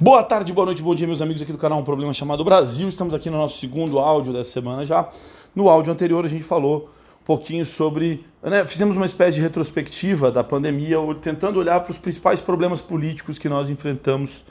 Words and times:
Boa 0.00 0.22
tarde, 0.22 0.52
boa 0.52 0.64
noite, 0.64 0.80
bom 0.80 0.94
dia, 0.94 1.08
meus 1.08 1.20
amigos 1.20 1.42
aqui 1.42 1.50
do 1.50 1.58
canal 1.58 1.80
Um 1.80 1.82
Problema 1.82 2.14
Chamado 2.14 2.44
Brasil. 2.44 2.88
Estamos 2.88 3.12
aqui 3.12 3.28
no 3.28 3.36
nosso 3.36 3.58
segundo 3.58 3.98
áudio 3.98 4.32
dessa 4.32 4.52
semana 4.52 4.86
já. 4.86 5.10
No 5.56 5.68
áudio 5.68 5.92
anterior 5.92 6.24
a 6.24 6.28
gente 6.28 6.44
falou 6.44 6.88
um 7.20 7.24
pouquinho 7.24 7.66
sobre. 7.66 8.24
Né, 8.40 8.64
fizemos 8.64 8.96
uma 8.96 9.06
espécie 9.06 9.38
de 9.38 9.40
retrospectiva 9.40 10.30
da 10.30 10.44
pandemia, 10.44 10.98
tentando 11.20 11.58
olhar 11.58 11.80
para 11.80 11.90
os 11.90 11.98
principais 11.98 12.40
problemas 12.40 12.80
políticos 12.80 13.40
que 13.40 13.48
nós 13.48 13.70
enfrentamos 13.70 14.44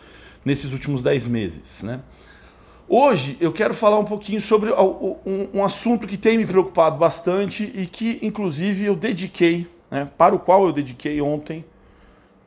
nesses 0.44 0.74
últimos 0.74 1.02
dez 1.02 1.26
meses. 1.26 1.82
Né? 1.82 2.02
Hoje 2.90 3.38
eu 3.40 3.54
quero 3.54 3.74
falar 3.74 4.00
um 4.00 4.06
pouquinho 4.06 4.42
sobre 4.42 4.70
um, 4.74 5.64
assunto 5.64 6.06
que 6.06 6.18
tem 6.18 6.38
me 6.38 6.46
preocupado 6.46 6.98
bastante 6.98 7.72
e 7.74 7.86
que, 7.86 8.20
inclusive, 8.22 8.84
eu 8.84 8.98
dediquei, 8.98 9.66
né, 9.90 10.10
para 10.18 10.36
o 10.36 10.40
qual 10.40 10.66
eu 10.66 10.74
dediquei 10.74 11.22
ontem 11.22 11.64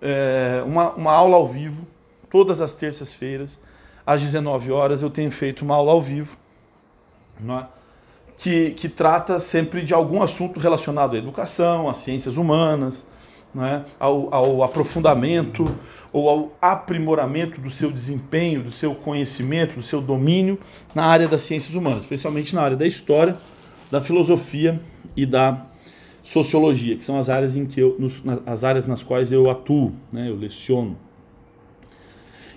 é, 0.03 0.63
uma, 0.67 0.91
uma 0.91 1.13
aula 1.13 1.37
ao 1.37 1.49
vivo 1.49 1.87
todas 2.31 2.61
as 2.61 2.73
terças-feiras, 2.73 3.61
às 4.07 4.23
19 4.23 4.73
horas, 4.73 5.03
eu 5.03 5.11
tenho 5.11 5.31
feito 5.31 5.63
uma 5.63 5.75
aula 5.75 5.93
ao 5.93 6.03
vivo, 6.03 6.37
é? 7.49 7.65
que, 8.37 8.71
que 8.71 8.89
trata 8.89 9.39
sempre 9.39 9.83
de 9.83 9.93
algum 9.93 10.23
assunto 10.23 10.59
relacionado 10.59 11.15
à 11.15 11.19
educação, 11.19 11.89
às 11.89 11.99
ciências 11.99 12.37
humanas, 12.37 13.07
é? 13.57 13.83
ao, 13.99 14.33
ao 14.33 14.63
aprofundamento 14.63 15.75
ou 16.13 16.29
ao 16.29 16.53
aprimoramento 16.61 17.61
do 17.61 17.71
seu 17.71 17.91
desempenho, 17.91 18.63
do 18.63 18.71
seu 18.71 18.95
conhecimento, 18.95 19.75
do 19.75 19.83
seu 19.83 20.01
domínio 20.01 20.59
na 20.95 21.05
área 21.05 21.29
das 21.29 21.43
ciências 21.43 21.75
humanas, 21.75 22.03
especialmente 22.03 22.55
na 22.55 22.63
área 22.63 22.77
da 22.77 22.87
história, 22.87 23.37
da 23.91 24.01
filosofia 24.01 24.81
e 25.17 25.27
da 25.27 25.67
sociologia, 26.23 26.97
que 26.97 27.05
são 27.05 27.19
as 27.19 27.29
áreas 27.29 27.57
em 27.57 27.67
que 27.67 27.81
eu, 27.81 27.97
as 28.47 28.65
áreas 28.65 28.87
nas 28.87 29.03
quais 29.03 29.33
eu 29.33 29.49
atuo, 29.51 29.93
né, 30.13 30.29
eu 30.29 30.37
leciono. 30.37 30.97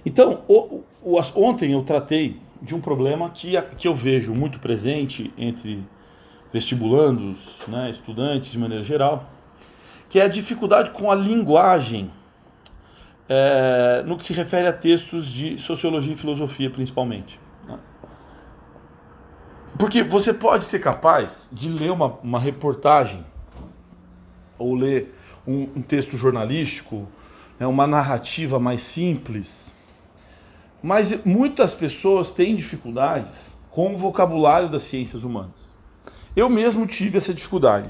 Então, 0.05 0.43
o, 0.47 0.83
o, 1.01 1.19
ontem 1.35 1.71
eu 1.73 1.83
tratei 1.83 2.39
de 2.61 2.75
um 2.75 2.81
problema 2.81 3.29
que, 3.29 3.61
que 3.77 3.87
eu 3.87 3.95
vejo 3.95 4.33
muito 4.33 4.59
presente 4.59 5.33
entre 5.37 5.83
vestibulandos, 6.51 7.39
né, 7.67 7.89
estudantes 7.89 8.51
de 8.51 8.59
maneira 8.59 8.83
geral, 8.83 9.27
que 10.09 10.19
é 10.19 10.23
a 10.23 10.27
dificuldade 10.27 10.91
com 10.91 11.09
a 11.09 11.15
linguagem 11.15 12.11
é, 13.27 14.03
no 14.05 14.17
que 14.17 14.23
se 14.23 14.33
refere 14.33 14.67
a 14.67 14.73
textos 14.73 15.33
de 15.33 15.57
sociologia 15.57 16.13
e 16.13 16.17
filosofia, 16.17 16.69
principalmente. 16.69 17.39
Né? 17.67 17.79
Porque 19.79 20.03
você 20.03 20.33
pode 20.33 20.65
ser 20.65 20.79
capaz 20.79 21.49
de 21.51 21.67
ler 21.69 21.91
uma, 21.91 22.19
uma 22.21 22.39
reportagem 22.39 23.25
ou 24.57 24.75
ler 24.75 25.17
um, 25.47 25.63
um 25.75 25.81
texto 25.81 26.15
jornalístico, 26.15 27.07
né, 27.59 27.65
uma 27.65 27.87
narrativa 27.87 28.59
mais 28.59 28.83
simples, 28.83 29.72
mas 30.83 31.23
muitas 31.23 31.73
pessoas 31.73 32.29
têm 32.29 32.57
dificuldades 32.57 33.31
com 33.71 33.95
o 33.95 33.97
vocabulário 33.97 34.67
das 34.67 34.83
ciências 34.83 35.23
humanas. 35.23 35.71
Eu 36.35 36.49
mesmo 36.49 36.85
tive 36.85 37.17
essa 37.17 37.33
dificuldade. 37.33 37.89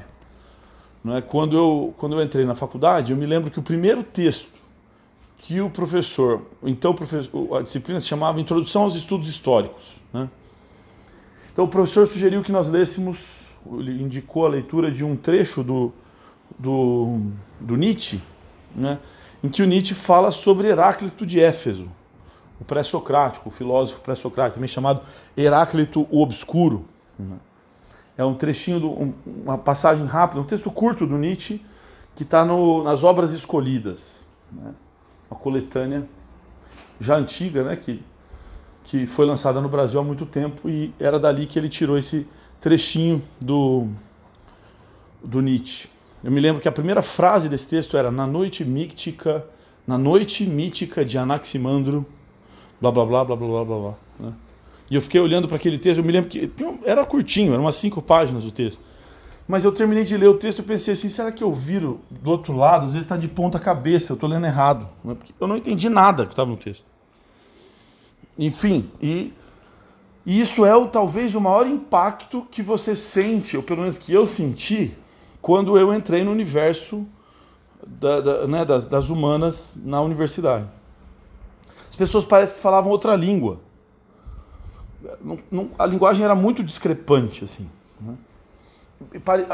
É? 1.05 1.19
quando, 1.19 1.57
eu, 1.57 1.93
quando 1.97 2.15
eu 2.15 2.23
entrei 2.23 2.45
na 2.45 2.55
faculdade, 2.55 3.11
eu 3.11 3.17
me 3.17 3.25
lembro 3.25 3.49
que 3.49 3.59
o 3.59 3.63
primeiro 3.63 4.03
texto 4.03 4.53
que 5.39 5.59
o 5.59 5.69
professor, 5.69 6.43
então 6.61 6.93
professor, 6.93 7.57
a 7.57 7.61
disciplina 7.61 7.99
se 7.99 8.07
chamava 8.07 8.39
Introdução 8.39 8.83
aos 8.83 8.95
Estudos 8.95 9.27
Históricos. 9.27 9.95
Né? 10.13 10.29
Então 11.51 11.65
o 11.65 11.67
professor 11.67 12.07
sugeriu 12.07 12.41
que 12.41 12.51
nós 12.51 12.69
lêssemos, 12.69 13.25
ele 13.79 14.01
indicou 14.01 14.45
a 14.45 14.49
leitura 14.49 14.89
de 14.89 15.03
um 15.03 15.17
trecho 15.17 15.61
do, 15.61 15.91
do, 16.57 17.19
do 17.59 17.75
Nietzsche, 17.75 18.21
né? 18.73 18.99
em 19.43 19.49
que 19.49 19.61
o 19.61 19.65
Nietzsche 19.65 19.95
fala 19.95 20.31
sobre 20.31 20.67
Heráclito 20.67 21.25
de 21.25 21.41
Éfeso 21.41 21.89
o 22.63 22.65
pré-socrático, 22.65 23.49
o 23.49 23.51
filósofo 23.51 23.99
pré-socrático, 23.99 24.55
também 24.55 24.69
chamado 24.69 25.01
Heráclito 25.35 26.07
o 26.09 26.21
Obscuro. 26.21 26.85
É 28.17 28.23
um 28.23 28.33
trechinho, 28.33 28.79
do, 28.79 28.89
um, 28.89 29.13
uma 29.25 29.57
passagem 29.57 30.05
rápida, 30.05 30.39
um 30.39 30.45
texto 30.45 30.71
curto 30.71 31.05
do 31.05 31.17
Nietzsche 31.17 31.61
que 32.15 32.23
está 32.23 32.45
nas 32.45 33.03
Obras 33.03 33.33
Escolhidas, 33.33 34.25
né? 34.51 34.73
uma 35.29 35.39
coletânea 35.39 36.07
já 36.99 37.17
antiga, 37.17 37.63
né? 37.63 37.75
que, 37.75 38.01
que 38.83 39.05
foi 39.05 39.25
lançada 39.25 39.59
no 39.59 39.67
Brasil 39.67 39.99
há 39.99 40.03
muito 40.03 40.25
tempo 40.25 40.69
e 40.69 40.93
era 40.99 41.19
dali 41.19 41.45
que 41.45 41.59
ele 41.59 41.67
tirou 41.67 41.97
esse 41.97 42.25
trechinho 42.61 43.21
do, 43.41 43.87
do 45.21 45.41
Nietzsche. 45.41 45.89
Eu 46.23 46.31
me 46.31 46.39
lembro 46.39 46.61
que 46.61 46.67
a 46.69 46.71
primeira 46.71 47.01
frase 47.01 47.49
desse 47.49 47.67
texto 47.67 47.97
era 47.97 48.09
na 48.09 48.25
noite 48.25 48.63
mítica, 48.63 49.43
na 49.85 49.97
noite 49.97 50.45
mítica 50.45 51.03
de 51.03 51.17
Anaximandro, 51.17 52.05
blá 52.91 53.05
blá 53.05 53.05
blá 53.05 53.23
blá 53.23 53.35
blá 53.35 53.65
blá 53.65 53.77
blá. 53.79 53.93
né? 54.19 54.33
E 54.89 54.95
eu 54.95 55.01
fiquei 55.01 55.21
olhando 55.21 55.47
para 55.47 55.55
aquele 55.55 55.77
texto, 55.77 55.99
eu 55.99 56.03
me 56.03 56.11
lembro 56.11 56.29
que 56.29 56.51
era 56.83 57.05
curtinho, 57.05 57.53
eram 57.53 57.63
umas 57.63 57.75
cinco 57.75 58.01
páginas 58.01 58.45
o 58.45 58.51
texto. 58.51 58.81
Mas 59.47 59.63
eu 59.63 59.71
terminei 59.71 60.03
de 60.03 60.15
ler 60.15 60.27
o 60.27 60.35
texto 60.35 60.59
e 60.59 60.63
pensei 60.63 60.93
assim, 60.93 61.09
será 61.09 61.31
que 61.31 61.43
eu 61.43 61.53
viro 61.53 62.01
do 62.09 62.29
outro 62.29 62.55
lado? 62.55 62.85
Às 62.85 62.93
vezes 62.93 63.05
está 63.05 63.17
de 63.17 63.27
ponta 63.27 63.59
cabeça, 63.59 64.11
eu 64.11 64.15
estou 64.15 64.29
lendo 64.29 64.45
errado. 64.45 64.89
Né? 65.03 65.15
Eu 65.39 65.47
não 65.47 65.57
entendi 65.57 65.89
nada 65.89 66.25
que 66.25 66.31
estava 66.31 66.49
no 66.49 66.57
texto. 66.57 66.85
Enfim, 68.37 68.89
e, 69.01 69.33
e 70.25 70.39
isso 70.39 70.65
é 70.65 70.75
o, 70.75 70.87
talvez 70.87 71.35
o 71.35 71.41
maior 71.41 71.67
impacto 71.67 72.47
que 72.49 72.61
você 72.61 72.95
sente, 72.95 73.57
ou 73.57 73.63
pelo 73.63 73.81
menos 73.81 73.97
que 73.97 74.13
eu 74.13 74.25
senti, 74.25 74.97
quando 75.41 75.77
eu 75.77 75.93
entrei 75.93 76.23
no 76.23 76.31
universo 76.31 77.05
da, 77.85 78.21
da, 78.21 78.47
né, 78.47 78.65
das, 78.65 78.85
das 78.85 79.09
humanas 79.09 79.77
na 79.83 80.01
universidade. 80.01 80.67
As 81.93 81.95
pessoas 81.95 82.25
parecem 82.25 82.55
que 82.55 82.61
falavam 82.61 82.91
outra 82.91 83.15
língua. 83.15 83.59
A 85.77 85.85
linguagem 85.85 86.25
era 86.25 86.33
muito 86.33 86.63
discrepante, 86.63 87.43
assim. 87.43 87.69
Né? 88.01 88.15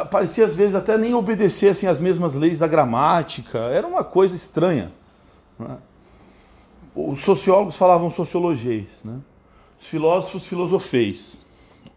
Parecia, 0.09 0.45
às 0.45 0.55
vezes, 0.55 0.73
até 0.73 0.97
nem 0.97 1.13
obedecer 1.13 1.71
assim, 1.71 1.85
as 1.85 1.99
mesmas 1.99 2.35
leis 2.35 2.57
da 2.57 2.65
gramática. 2.65 3.59
Era 3.59 3.85
uma 3.85 4.05
coisa 4.05 4.37
estranha. 4.37 4.89
Né? 5.59 5.79
Os 6.95 7.19
sociólogos 7.19 7.77
falavam 7.77 8.09
sociologês, 8.09 9.03
né? 9.03 9.19
os 9.77 9.87
filósofos 9.87 10.47
filosofeis, 10.47 11.45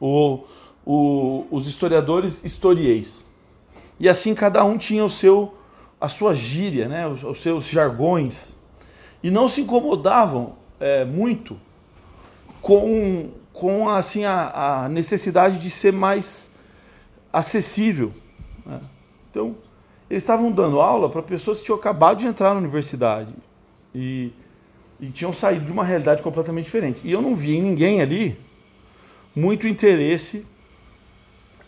o, 0.00 0.41
o, 0.84 1.47
os 1.53 1.69
historiadores 1.69 2.42
historieis. 2.44 3.24
E 4.00 4.09
assim 4.09 4.34
cada 4.34 4.64
um 4.64 4.76
tinha 4.76 5.04
o 5.04 5.10
seu, 5.10 5.54
a 6.00 6.09
sua 6.09 6.34
gíria, 6.34 6.88
né? 6.88 7.06
os, 7.06 7.22
os 7.22 7.41
seus 7.41 7.64
jargões 7.69 8.60
e 9.22 9.31
não 9.31 9.49
se 9.49 9.60
incomodavam 9.60 10.55
é, 10.81 11.05
muito 11.05 11.59
com, 12.60 13.31
com 13.53 13.88
assim, 13.88 14.25
a, 14.25 14.84
a, 14.84 14.88
necessidade 14.88 15.59
de 15.59 15.71
ser 15.71 15.93
mais 15.93 16.50
acessível. 17.33 18.12
Né? 18.65 18.81
Então, 19.31 19.56
eles 20.10 20.22
estavam 20.22 20.50
dando 20.50 20.81
aula 20.81 21.09
para 21.09 21.22
pessoas 21.22 21.59
que 21.59 21.65
tinham 21.65 21.78
acabado 21.78 22.19
de 22.19 22.27
entrar 22.27 22.53
na 22.53 22.60
universidade 22.60 23.33
e, 23.94 24.33
e 25.00 25.09
tinham 25.10 25.33
saído 25.33 25.65
de 25.65 25.72
uma 25.72 25.84
realidade 25.84 26.22
completamente 26.22 26.65
diferente. 26.65 27.00
E 27.04 27.10
eu 27.10 27.22
não 27.22 27.34
vi 27.34 27.56
em 27.56 27.62
ninguém 27.62 28.00
ali 28.00 28.39
muito 29.34 29.66
interesse 29.66 30.47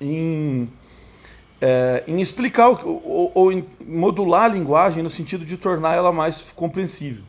em, 0.01 0.69
é, 1.61 2.05
em 2.07 2.21
explicar 2.21 2.69
ou, 2.69 3.33
ou, 3.35 3.53
em 3.53 3.65
modular 3.87 4.45
a 4.45 4.49
linguagem 4.49 5.03
no 5.03 5.11
sentido 5.11 5.45
de 5.45 5.57
tornar 5.57 5.95
ela 5.95 6.13
mais 6.13 6.53
compreensível. 6.53 7.25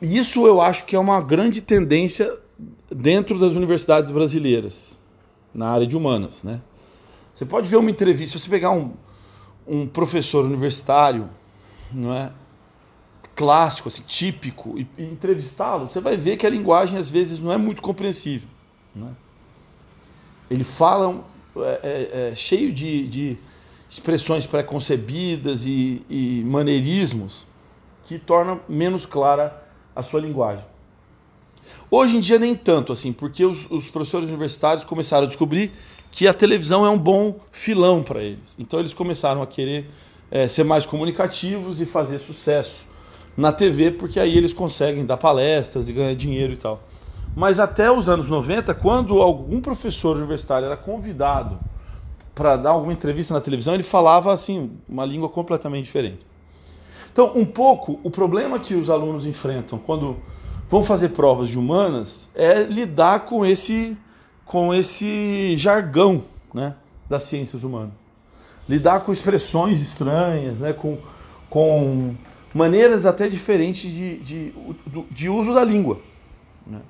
Isso 0.00 0.46
eu 0.46 0.60
acho 0.60 0.84
que 0.84 0.94
é 0.94 0.98
uma 0.98 1.20
grande 1.20 1.60
tendência 1.60 2.32
dentro 2.90 3.38
das 3.38 3.54
universidades 3.54 4.10
brasileiras, 4.10 5.00
na 5.54 5.68
área 5.68 5.86
de 5.86 5.96
humanas. 5.96 6.44
Né? 6.44 6.60
Você 7.34 7.44
pode 7.44 7.68
ver 7.68 7.76
uma 7.76 7.90
entrevista, 7.90 8.38
se 8.38 8.44
você 8.44 8.50
pegar 8.50 8.70
um, 8.70 8.92
um 9.66 9.86
professor 9.86 10.44
universitário, 10.44 11.28
não 11.92 12.12
é? 12.14 12.30
clássico, 13.34 13.88
assim, 13.88 14.02
típico, 14.06 14.78
e, 14.78 14.88
e 14.96 15.04
entrevistá-lo, 15.04 15.90
você 15.92 16.00
vai 16.00 16.16
ver 16.16 16.38
que 16.38 16.46
a 16.46 16.50
linguagem 16.50 16.98
às 16.98 17.10
vezes 17.10 17.38
não 17.38 17.52
é 17.52 17.58
muito 17.58 17.82
compreensível. 17.82 18.48
Né? 18.94 19.10
Ele 20.50 20.64
fala 20.64 21.22
é, 21.58 21.60
é, 21.60 22.30
é, 22.30 22.34
cheio 22.34 22.72
de, 22.72 23.06
de 23.06 23.38
expressões 23.90 24.46
pré-concebidas 24.46 25.66
e, 25.66 26.02
e 26.08 26.42
maneirismos 26.46 27.46
que 28.04 28.18
tornam 28.18 28.60
menos 28.68 29.04
clara 29.04 29.65
a 29.96 30.02
sua 30.02 30.20
linguagem. 30.20 30.64
Hoje 31.90 32.16
em 32.16 32.20
dia 32.20 32.38
nem 32.38 32.54
tanto 32.54 32.92
assim, 32.92 33.12
porque 33.12 33.44
os, 33.44 33.68
os 33.70 33.88
professores 33.88 34.28
universitários 34.28 34.84
começaram 34.84 35.24
a 35.24 35.26
descobrir 35.26 35.72
que 36.10 36.28
a 36.28 36.34
televisão 36.34 36.84
é 36.84 36.90
um 36.90 36.98
bom 36.98 37.36
filão 37.50 38.02
para 38.02 38.22
eles. 38.22 38.54
Então 38.58 38.78
eles 38.78 38.94
começaram 38.94 39.42
a 39.42 39.46
querer 39.46 39.90
é, 40.30 40.46
ser 40.46 40.64
mais 40.64 40.84
comunicativos 40.84 41.80
e 41.80 41.86
fazer 41.86 42.18
sucesso 42.18 42.84
na 43.36 43.52
TV, 43.52 43.90
porque 43.90 44.18
aí 44.18 44.36
eles 44.36 44.52
conseguem 44.52 45.04
dar 45.04 45.16
palestras 45.16 45.88
e 45.88 45.92
ganhar 45.92 46.14
dinheiro 46.14 46.52
e 46.52 46.56
tal. 46.56 46.82
Mas 47.34 47.58
até 47.58 47.90
os 47.90 48.08
anos 48.08 48.28
90, 48.28 48.74
quando 48.74 49.20
algum 49.20 49.60
professor 49.60 50.16
universitário 50.16 50.66
era 50.66 50.76
convidado 50.76 51.58
para 52.34 52.56
dar 52.56 52.70
alguma 52.70 52.92
entrevista 52.92 53.34
na 53.34 53.40
televisão, 53.40 53.74
ele 53.74 53.82
falava 53.82 54.32
assim 54.32 54.70
uma 54.88 55.04
língua 55.04 55.28
completamente 55.28 55.84
diferente. 55.84 56.20
Então, 57.16 57.32
um 57.34 57.46
pouco, 57.46 57.98
o 58.02 58.10
problema 58.10 58.58
que 58.58 58.74
os 58.74 58.90
alunos 58.90 59.26
enfrentam 59.26 59.78
quando 59.78 60.18
vão 60.68 60.84
fazer 60.84 61.08
provas 61.08 61.48
de 61.48 61.58
humanas 61.58 62.28
é 62.34 62.62
lidar 62.64 63.20
com 63.20 63.46
esse, 63.46 63.96
com 64.44 64.74
esse 64.74 65.56
jargão 65.56 66.24
né, 66.52 66.74
das 67.08 67.22
ciências 67.22 67.64
humanas. 67.64 67.94
Lidar 68.68 69.00
com 69.00 69.14
expressões 69.14 69.80
estranhas, 69.80 70.58
né, 70.58 70.74
com, 70.74 70.98
com 71.48 72.14
maneiras 72.52 73.06
até 73.06 73.30
diferentes 73.30 73.90
de, 73.90 74.18
de, 74.18 74.54
de 75.10 75.28
uso 75.30 75.54
da 75.54 75.64
língua. 75.64 75.98
Né? 76.66 76.82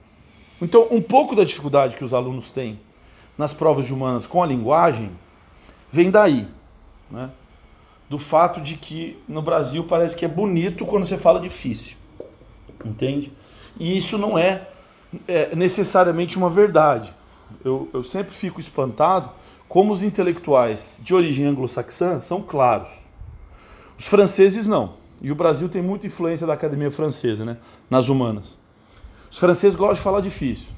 Então, 0.60 0.88
um 0.90 1.00
pouco 1.00 1.36
da 1.36 1.44
dificuldade 1.44 1.94
que 1.94 2.02
os 2.02 2.12
alunos 2.12 2.50
têm 2.50 2.80
nas 3.38 3.54
provas 3.54 3.86
de 3.86 3.94
humanas 3.94 4.26
com 4.26 4.42
a 4.42 4.46
linguagem 4.46 5.08
vem 5.92 6.10
daí. 6.10 6.48
Né? 7.08 7.30
Do 8.08 8.18
fato 8.18 8.60
de 8.60 8.76
que 8.76 9.18
no 9.28 9.42
Brasil 9.42 9.84
parece 9.84 10.16
que 10.16 10.24
é 10.24 10.28
bonito 10.28 10.86
quando 10.86 11.06
você 11.06 11.18
fala 11.18 11.40
difícil. 11.40 11.96
Entende? 12.84 13.32
E 13.78 13.96
isso 13.96 14.16
não 14.16 14.38
é, 14.38 14.68
é 15.26 15.54
necessariamente 15.54 16.36
uma 16.36 16.48
verdade. 16.48 17.12
Eu, 17.64 17.88
eu 17.92 18.04
sempre 18.04 18.32
fico 18.32 18.60
espantado 18.60 19.30
como 19.68 19.92
os 19.92 20.02
intelectuais 20.02 20.98
de 21.00 21.14
origem 21.14 21.46
anglo-saxã 21.46 22.20
são 22.20 22.40
claros. 22.40 23.00
Os 23.98 24.06
franceses 24.06 24.66
não. 24.66 24.94
E 25.20 25.32
o 25.32 25.34
Brasil 25.34 25.68
tem 25.68 25.82
muita 25.82 26.06
influência 26.06 26.46
da 26.46 26.52
academia 26.52 26.90
francesa, 26.90 27.44
né? 27.44 27.56
Nas 27.90 28.08
humanas. 28.08 28.56
Os 29.30 29.38
franceses 29.38 29.74
gostam 29.74 29.94
de 29.94 30.00
falar 30.00 30.20
difícil. 30.20 30.68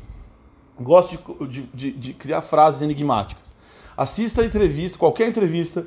Gostam 0.81 1.19
de, 1.47 1.63
de, 1.75 1.93
de 1.93 2.13
criar 2.15 2.41
frases 2.41 2.81
enigmáticas. 2.81 3.57
Assista 3.97 4.43
a 4.43 4.45
entrevista, 4.45 4.97
qualquer 4.97 5.29
entrevista 5.29 5.87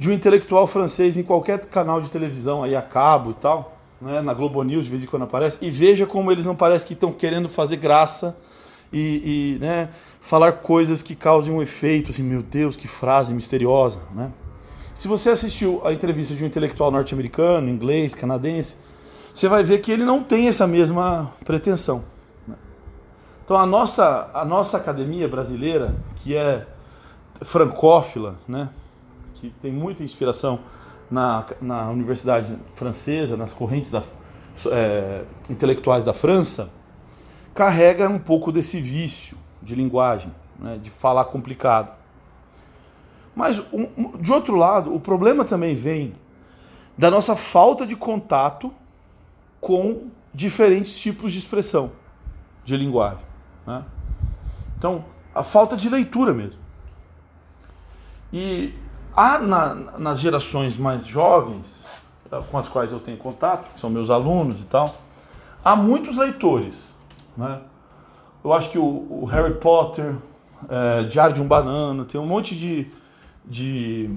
de 0.00 0.08
um 0.08 0.14
intelectual 0.14 0.66
francês 0.66 1.18
em 1.18 1.22
qualquer 1.22 1.62
canal 1.66 2.00
de 2.00 2.08
televisão 2.08 2.62
aí 2.62 2.74
a 2.74 2.80
cabo 2.80 3.32
e 3.32 3.34
tal, 3.34 3.76
né, 4.00 4.22
na 4.22 4.32
Globo 4.32 4.62
News 4.62 4.86
de 4.86 4.90
vez 4.90 5.04
em 5.04 5.06
quando 5.06 5.24
aparece, 5.24 5.58
e 5.60 5.70
veja 5.70 6.06
como 6.06 6.32
eles 6.32 6.46
não 6.46 6.56
parecem 6.56 6.88
que 6.88 6.94
estão 6.94 7.12
querendo 7.12 7.50
fazer 7.50 7.76
graça 7.76 8.34
e, 8.90 9.58
e 9.58 9.58
né, 9.60 9.90
falar 10.18 10.52
coisas 10.52 11.02
que 11.02 11.14
causem 11.14 11.54
um 11.54 11.60
efeito, 11.60 12.12
assim, 12.12 12.22
meu 12.22 12.42
Deus, 12.42 12.76
que 12.76 12.88
frase 12.88 13.34
misteriosa, 13.34 13.98
né? 14.14 14.32
Se 14.94 15.06
você 15.06 15.28
assistiu 15.28 15.82
a 15.84 15.92
entrevista 15.92 16.34
de 16.34 16.42
um 16.44 16.46
intelectual 16.46 16.90
norte-americano, 16.90 17.68
inglês, 17.68 18.14
canadense, 18.14 18.76
você 19.34 19.48
vai 19.48 19.62
ver 19.62 19.80
que 19.80 19.92
ele 19.92 20.04
não 20.04 20.22
tem 20.22 20.48
essa 20.48 20.66
mesma 20.66 21.30
pretensão. 21.44 22.02
Né? 22.48 22.56
Então 23.44 23.54
a 23.54 23.66
nossa, 23.66 24.30
a 24.32 24.46
nossa 24.46 24.78
academia 24.78 25.28
brasileira, 25.28 25.94
que 26.16 26.34
é 26.34 26.66
francófila, 27.42 28.38
né? 28.48 28.70
Que 29.40 29.50
tem 29.60 29.72
muita 29.72 30.02
inspiração 30.02 30.60
na, 31.10 31.46
na 31.60 31.90
Universidade 31.90 32.56
Francesa, 32.74 33.36
nas 33.36 33.52
correntes 33.52 33.90
da, 33.90 34.02
é, 34.70 35.24
intelectuais 35.48 36.04
da 36.04 36.12
França, 36.12 36.70
carrega 37.54 38.08
um 38.08 38.18
pouco 38.18 38.52
desse 38.52 38.80
vício 38.80 39.36
de 39.62 39.74
linguagem, 39.74 40.32
né, 40.58 40.78
de 40.80 40.90
falar 40.90 41.24
complicado. 41.24 41.90
Mas, 43.34 43.58
um, 43.72 44.18
de 44.18 44.30
outro 44.30 44.56
lado, 44.56 44.94
o 44.94 45.00
problema 45.00 45.44
também 45.44 45.74
vem 45.74 46.14
da 46.96 47.10
nossa 47.10 47.34
falta 47.34 47.86
de 47.86 47.96
contato 47.96 48.72
com 49.60 50.08
diferentes 50.34 50.98
tipos 50.98 51.32
de 51.32 51.38
expressão, 51.38 51.92
de 52.64 52.76
linguagem. 52.76 53.24
Né? 53.66 53.84
Então, 54.76 55.04
a 55.34 55.42
falta 55.42 55.76
de 55.76 55.88
leitura 55.88 56.34
mesmo. 56.34 56.60
E 58.32 58.74
Há 59.14 59.38
na, 59.38 59.74
nas 59.98 60.20
gerações 60.20 60.76
mais 60.76 61.06
jovens, 61.06 61.86
eh, 62.30 62.40
com 62.50 62.58
as 62.58 62.68
quais 62.68 62.92
eu 62.92 63.00
tenho 63.00 63.16
contato, 63.16 63.72
que 63.74 63.80
são 63.80 63.90
meus 63.90 64.08
alunos 64.08 64.60
e 64.60 64.64
tal, 64.64 64.94
há 65.64 65.74
muitos 65.74 66.16
leitores. 66.16 66.76
Né? 67.36 67.60
Eu 68.42 68.52
acho 68.52 68.70
que 68.70 68.78
o, 68.78 69.06
o 69.10 69.24
Harry 69.24 69.54
Potter, 69.54 70.14
é, 70.68 71.04
Diário 71.04 71.34
de 71.34 71.42
um 71.42 71.46
Banana, 71.46 72.04
tem 72.04 72.20
um 72.20 72.26
monte 72.26 72.56
de, 72.56 72.86
de, 73.44 74.10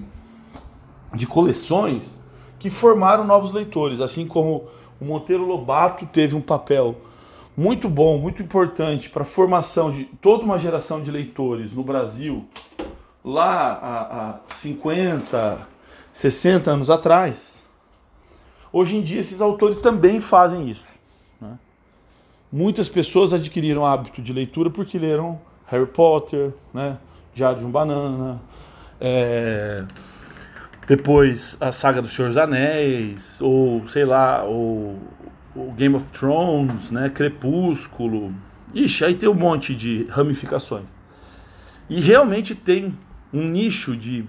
de 1.13 1.27
coleções 1.27 2.19
que 2.59 2.69
formaram 2.69 3.25
novos 3.25 3.51
leitores, 3.51 3.99
assim 3.99 4.27
como 4.27 4.67
o 5.01 5.05
Monteiro 5.05 5.45
Lobato 5.45 6.05
teve 6.05 6.35
um 6.35 6.41
papel 6.41 6.95
muito 7.55 7.89
bom, 7.89 8.17
muito 8.17 8.41
importante 8.41 9.09
para 9.09 9.23
a 9.23 9.25
formação 9.25 9.91
de 9.91 10.05
toda 10.05 10.43
uma 10.43 10.57
geração 10.57 11.01
de 11.01 11.11
leitores 11.11 11.73
no 11.73 11.83
Brasil 11.83 12.45
lá 13.23 13.73
há, 13.73 14.29
há 14.29 14.39
50, 14.55 15.67
60 16.11 16.71
anos 16.71 16.89
atrás, 16.89 17.65
hoje 18.71 18.97
em 18.97 19.01
dia 19.01 19.19
esses 19.19 19.39
autores 19.39 19.79
também 19.79 20.19
fazem 20.19 20.69
isso. 20.69 20.91
Né? 21.39 21.57
Muitas 22.51 22.89
pessoas 22.89 23.33
adquiriram 23.33 23.85
hábito 23.85 24.21
de 24.21 24.33
leitura 24.33 24.69
porque 24.69 24.97
leram 24.97 25.39
Harry 25.67 25.85
Potter, 25.85 26.53
né? 26.73 26.97
Diário 27.33 27.59
de 27.59 27.65
um 27.65 27.71
Banana, 27.71 28.39
é... 29.01 29.83
depois 30.87 31.57
a 31.59 31.71
saga 31.71 31.99
dos 31.99 32.11
Senhor 32.11 32.27
dos 32.27 32.37
Anéis, 32.37 33.41
ou 33.41 33.87
sei 33.87 34.05
lá, 34.05 34.43
ou 34.43 34.99
o 35.55 35.71
Game 35.71 35.95
of 35.95 36.11
Thrones, 36.11 36.91
né? 36.91 37.09
Crepúsculo. 37.09 38.33
Ixi, 38.73 39.05
aí 39.05 39.15
tem 39.15 39.29
um 39.29 39.33
monte 39.33 39.75
de 39.75 40.05
ramificações. 40.09 40.89
E 41.89 41.99
realmente 41.99 42.53
tem 42.53 42.93
um 43.33 43.49
nicho 43.49 43.97
de, 43.97 44.25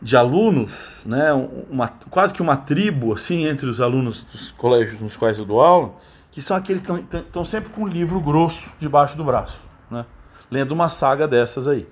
de 0.00 0.16
alunos, 0.16 0.72
né, 1.04 1.32
uma, 1.68 1.88
quase 2.10 2.32
que 2.32 2.40
uma 2.40 2.56
tribo 2.56 3.12
assim 3.12 3.46
entre 3.46 3.66
os 3.66 3.80
alunos 3.80 4.22
dos 4.22 4.52
colégios 4.52 5.00
nos 5.00 5.16
quais 5.16 5.38
eu 5.38 5.44
dou 5.44 5.60
aula, 5.60 5.94
que 6.30 6.40
são 6.40 6.56
aqueles 6.56 6.82
que 6.82 7.16
estão 7.16 7.44
sempre 7.44 7.70
com 7.70 7.82
um 7.82 7.88
livro 7.88 8.20
grosso 8.20 8.72
debaixo 8.78 9.16
do 9.16 9.24
braço, 9.24 9.60
né, 9.90 10.06
lendo 10.50 10.72
uma 10.72 10.88
saga 10.88 11.26
dessas 11.26 11.66
aí. 11.66 11.88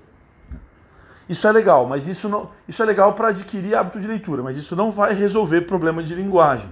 Isso 1.27 1.47
é 1.47 1.51
legal, 1.51 1.87
mas 1.87 2.07
isso 2.07 2.29
não, 2.29 2.51
isso 2.67 2.81
é 2.81 2.85
legal 2.85 3.13
para 3.13 3.29
adquirir 3.29 3.75
hábito 3.75 3.99
de 3.99 4.07
leitura, 4.07 4.43
mas 4.43 4.57
isso 4.57 4.75
não 4.75 4.91
vai 4.91 5.13
resolver 5.13 5.61
problema 5.61 6.03
de 6.03 6.13
linguagem. 6.13 6.71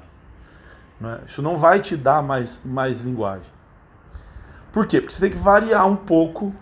Né? 1.01 1.19
Isso 1.27 1.41
não 1.41 1.57
vai 1.57 1.79
te 1.79 1.97
dar 1.97 2.21
mais, 2.21 2.61
mais 2.63 3.01
linguagem. 3.01 3.51
Por 4.71 4.85
quê? 4.85 5.01
Porque 5.01 5.13
você 5.13 5.21
tem 5.21 5.31
que 5.31 5.43
variar 5.43 5.87
um 5.87 5.95
pouco 5.95 6.53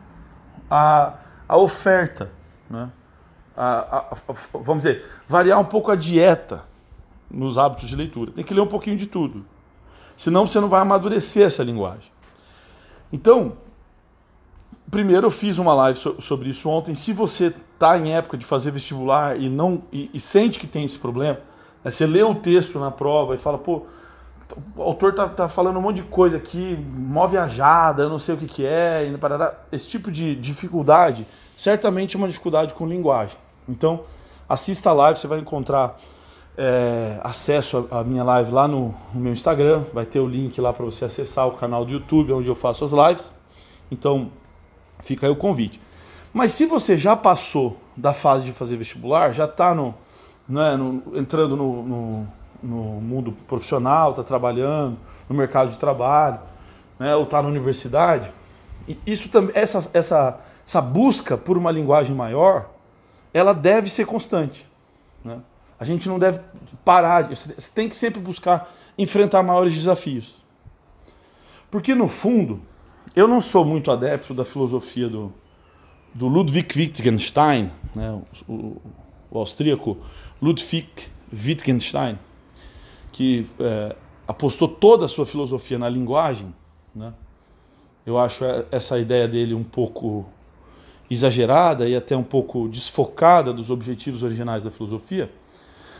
a, 0.69 1.15
a 1.51 1.57
oferta, 1.57 2.31
né? 2.69 2.89
A, 3.57 3.97
a, 3.97 3.99
a, 4.13 4.33
vamos 4.53 4.83
dizer, 4.83 5.05
variar 5.27 5.59
um 5.59 5.65
pouco 5.65 5.91
a 5.91 5.97
dieta 5.97 6.63
nos 7.29 7.57
hábitos 7.57 7.89
de 7.89 7.95
leitura. 7.97 8.31
Tem 8.31 8.45
que 8.45 8.53
ler 8.53 8.61
um 8.61 8.67
pouquinho 8.67 8.95
de 8.95 9.05
tudo. 9.05 9.45
Senão 10.15 10.47
você 10.47 10.61
não 10.61 10.69
vai 10.69 10.79
amadurecer 10.79 11.45
essa 11.45 11.61
linguagem. 11.61 12.09
Então, 13.11 13.57
primeiro 14.89 15.27
eu 15.27 15.31
fiz 15.31 15.57
uma 15.57 15.73
live 15.73 15.99
sobre 16.19 16.49
isso 16.49 16.69
ontem. 16.69 16.95
Se 16.95 17.11
você 17.11 17.47
está 17.47 17.97
em 17.97 18.13
época 18.13 18.37
de 18.37 18.45
fazer 18.45 18.71
vestibular 18.71 19.37
e 19.37 19.49
não 19.49 19.83
e, 19.91 20.09
e 20.13 20.21
sente 20.21 20.57
que 20.57 20.65
tem 20.65 20.85
esse 20.85 20.99
problema, 20.99 21.41
né? 21.83 21.91
você 21.91 22.07
lê 22.07 22.23
o 22.23 22.33
texto 22.33 22.79
na 22.79 22.91
prova 22.91 23.35
e 23.35 23.37
fala, 23.37 23.57
pô, 23.57 23.85
o 24.75 24.81
autor 24.81 25.13
tá, 25.13 25.27
tá 25.27 25.49
falando 25.49 25.77
um 25.77 25.81
monte 25.81 25.97
de 25.97 26.03
coisa 26.03 26.37
aqui, 26.37 26.77
mó 26.91 27.27
viajada, 27.27 28.03
eu 28.03 28.09
não 28.09 28.19
sei 28.19 28.35
o 28.35 28.37
que, 28.37 28.45
que 28.45 28.65
é, 28.65 29.11
esse 29.71 29.89
tipo 29.89 30.11
de 30.11 30.35
dificuldade 30.35 31.25
certamente 31.55 32.15
é 32.15 32.17
uma 32.17 32.27
dificuldade 32.27 32.73
com 32.73 32.87
linguagem. 32.87 33.37
Então, 33.69 34.01
assista 34.49 34.89
a 34.89 34.93
live, 34.93 35.19
você 35.19 35.27
vai 35.27 35.39
encontrar 35.39 35.99
é, 36.57 37.19
acesso 37.23 37.87
à 37.91 38.03
minha 38.03 38.23
live 38.23 38.51
lá 38.51 38.67
no, 38.67 38.95
no, 39.13 39.21
meu 39.21 39.31
Instagram, 39.31 39.85
vai 39.93 40.05
ter 40.05 40.19
o 40.19 40.27
link 40.27 40.59
lá 40.59 40.73
para 40.73 40.83
você 40.83 41.05
acessar 41.05 41.47
o 41.47 41.51
canal 41.51 41.85
do 41.85 41.91
YouTube 41.91 42.33
onde 42.33 42.49
eu 42.49 42.55
faço 42.55 42.83
as 42.83 42.91
lives. 42.91 43.31
Então, 43.91 44.31
fica 45.01 45.27
aí 45.27 45.31
o 45.31 45.35
convite. 45.35 45.79
Mas 46.33 46.53
se 46.53 46.65
você 46.65 46.97
já 46.97 47.15
passou 47.15 47.77
da 47.95 48.13
fase 48.13 48.45
de 48.45 48.53
fazer 48.53 48.77
vestibular, 48.77 49.31
já 49.31 49.45
está 49.45 49.75
no, 49.75 49.93
né, 50.47 50.75
no, 50.75 51.03
entrando 51.15 51.55
no, 51.55 51.83
no, 51.83 52.27
no, 52.61 53.01
mundo 53.01 53.31
profissional, 53.47 54.11
está 54.11 54.23
trabalhando 54.23 54.97
no 55.27 55.35
mercado 55.35 55.71
de 55.71 55.77
trabalho, 55.77 56.39
né, 56.99 57.15
ou 57.15 57.23
está 57.23 57.41
na 57.41 57.47
universidade, 57.47 58.31
isso 59.05 59.29
também, 59.29 59.51
essa, 59.55 59.89
essa 59.93 60.39
essa 60.65 60.81
busca 60.81 61.37
por 61.37 61.57
uma 61.57 61.71
linguagem 61.71 62.15
maior, 62.15 62.69
ela 63.33 63.53
deve 63.53 63.89
ser 63.89 64.05
constante. 64.05 64.65
Né? 65.23 65.39
A 65.79 65.83
gente 65.85 66.07
não 66.07 66.19
deve 66.19 66.39
parar, 66.85 67.27
você 67.27 67.71
tem 67.73 67.89
que 67.89 67.95
sempre 67.95 68.21
buscar 68.21 68.69
enfrentar 68.97 69.41
maiores 69.43 69.73
desafios. 69.73 70.41
Porque, 71.69 71.95
no 71.95 72.07
fundo, 72.07 72.61
eu 73.15 73.27
não 73.27 73.41
sou 73.41 73.65
muito 73.65 73.91
adepto 73.91 74.33
da 74.33 74.45
filosofia 74.45 75.09
do, 75.09 75.33
do 76.13 76.27
Ludwig 76.27 76.77
Wittgenstein, 76.77 77.71
né? 77.95 78.11
o, 78.47 78.53
o, 78.53 78.81
o 79.31 79.39
austríaco 79.39 79.97
Ludwig 80.41 80.89
Wittgenstein, 81.33 82.19
que 83.11 83.47
é, 83.59 83.95
apostou 84.27 84.67
toda 84.67 85.05
a 85.05 85.07
sua 85.07 85.25
filosofia 85.25 85.77
na 85.77 85.89
linguagem. 85.89 86.53
Né? 86.95 87.13
Eu 88.05 88.17
acho 88.17 88.43
essa 88.71 88.99
ideia 88.99 89.27
dele 89.27 89.53
um 89.53 89.63
pouco 89.63 90.25
exagerada 91.09 91.87
e 91.87 91.95
até 91.95 92.15
um 92.15 92.23
pouco 92.23 92.69
desfocada 92.69 93.51
dos 93.51 93.69
objetivos 93.69 94.23
originais 94.23 94.63
da 94.63 94.71
filosofia. 94.71 95.29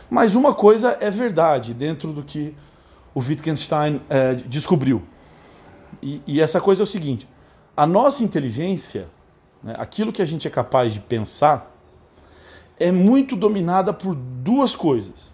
Mas 0.08 0.34
uma 0.34 0.54
coisa 0.54 0.96
é 1.00 1.10
verdade 1.10 1.74
dentro 1.74 2.12
do 2.12 2.22
que 2.22 2.54
o 3.14 3.20
Wittgenstein 3.20 4.00
é, 4.08 4.34
descobriu. 4.34 5.02
E, 6.02 6.22
e, 6.26 6.40
essa 6.40 6.60
coisa 6.60 6.82
é 6.82 6.84
o 6.84 6.86
seguinte: 6.86 7.28
a 7.76 7.86
nossa 7.86 8.24
inteligência, 8.24 9.08
né, 9.62 9.74
aquilo 9.78 10.12
que 10.12 10.22
a 10.22 10.26
gente 10.26 10.46
é 10.48 10.50
capaz 10.50 10.94
de 10.94 11.00
pensar, 11.00 11.70
é 12.80 12.90
muito 12.90 13.36
dominada 13.36 13.92
por 13.92 14.14
duas 14.14 14.74
coisas. 14.74 15.32